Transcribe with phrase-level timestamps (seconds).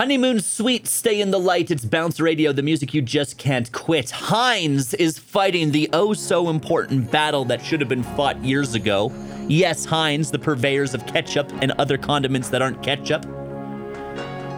[0.00, 1.70] Honeymoon Suite, Stay in the Light.
[1.70, 4.08] It's Bounce Radio, the music you just can't quit.
[4.08, 9.12] Heinz is fighting the oh so important battle that should have been fought years ago.
[9.46, 13.26] Yes, Heinz, the purveyors of ketchup and other condiments that aren't ketchup.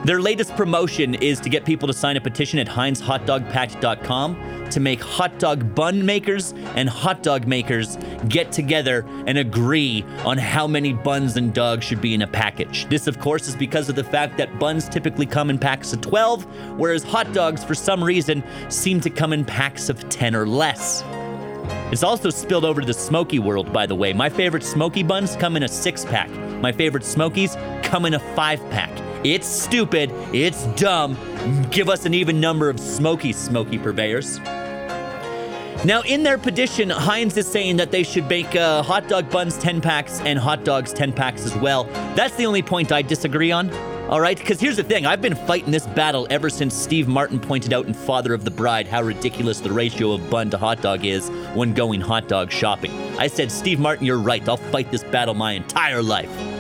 [0.05, 5.01] Their latest promotion is to get people to sign a petition at HeinzHotDogPact.com to make
[5.01, 7.97] hot dog bun makers and hot dog makers
[8.27, 12.89] get together and agree on how many buns and dogs should be in a package.
[12.89, 16.01] This, of course, is because of the fact that buns typically come in packs of
[16.01, 20.49] 12, whereas hot dogs, for some reason, seem to come in packs of 10 or
[20.49, 21.05] less.
[21.93, 24.13] It's also spilled over to the smoky world, by the way.
[24.13, 26.29] My favorite smoky buns come in a six pack.
[26.61, 28.91] My favorite smokies come in a five pack.
[29.25, 30.11] It's stupid.
[30.33, 31.17] It's dumb.
[31.71, 34.41] Give us an even number of smoky, smoky purveyors.
[35.85, 39.59] Now, in their petition, Heinz is saying that they should make uh, hot dog buns
[39.59, 41.85] 10 packs and hot dogs 10 packs as well.
[42.15, 43.71] That's the only point I disagree on.
[44.09, 47.41] All right, because here's the thing I've been fighting this battle ever since Steve Martin
[47.41, 50.83] pointed out in Father of the Bride how ridiculous the ratio of bun to hot
[50.83, 52.93] dog is when going hot dog shopping.
[53.19, 54.47] I said, Steve Martin, you're right.
[54.49, 56.52] I'll fight this battle my entire life.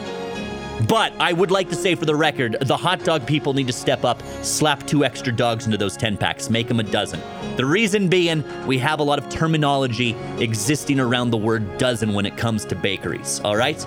[0.88, 3.72] But I would like to say for the record, the hot dog people need to
[3.72, 7.20] step up, slap two extra dogs into those 10 packs, make them a dozen.
[7.56, 12.24] The reason being, we have a lot of terminology existing around the word dozen when
[12.24, 13.84] it comes to bakeries, all right?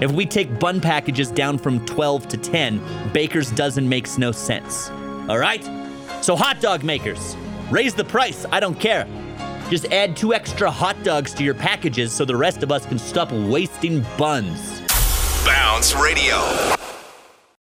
[0.00, 4.90] If we take bun packages down from 12 to 10, baker's dozen makes no sense,
[5.28, 5.64] all right?
[6.22, 7.36] So, hot dog makers,
[7.70, 9.06] raise the price, I don't care.
[9.68, 12.98] Just add two extra hot dogs to your packages so the rest of us can
[12.98, 14.85] stop wasting buns.
[15.46, 16.75] Bounce Radio.